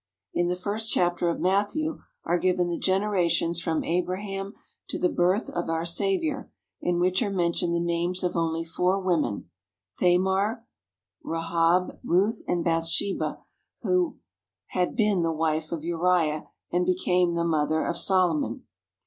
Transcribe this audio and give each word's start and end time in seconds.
In 0.33 0.47
the 0.47 0.55
first 0.55 0.91
chapter 0.91 1.29
of 1.29 1.39
Matthew 1.39 1.99
are 2.25 2.39
given 2.39 2.69
the 2.69 2.79
generations 2.79 3.59
from 3.61 3.83
Abraham 3.83 4.55
to 4.89 4.97
the 4.97 5.09
birth 5.09 5.47
of 5.51 5.69
our 5.69 5.85
Saviour, 5.85 6.49
in 6.81 6.99
which 6.99 7.21
are 7.21 7.29
mentioned 7.29 7.75
the 7.75 7.79
names 7.79 8.23
of 8.23 8.35
only 8.35 8.63
four 8.65 8.99
women: 8.99 9.51
Thamar, 9.99 10.65
Rahab, 11.23 11.99
Ruth, 12.03 12.41
and 12.47 12.63
Bathsheba, 12.65 13.43
who 13.83 14.17
had 14.69 14.95
been 14.95 15.21
the 15.21 15.31
wife 15.31 15.71
of 15.71 15.83
Uriah 15.83 16.47
and 16.71 16.83
became 16.83 17.35
the 17.35 17.45
mother 17.45 17.85
of 17.85 17.95
Solomon. 17.95 18.63